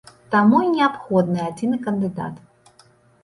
Таму 0.35 0.59
і 0.67 0.69
неабходны 0.77 1.39
адзіны 1.49 1.77
кандыдат. 1.85 2.41